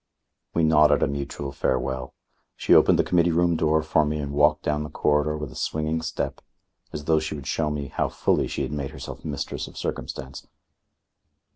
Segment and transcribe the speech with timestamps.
[0.55, 2.15] We nodded a mutual farewell.
[2.55, 5.55] She opened the Committee Room door for me and walked down the corridor with a
[5.55, 6.41] swinging step,
[6.91, 10.47] as though she would show me how fully she had made herself mistress of circumstance.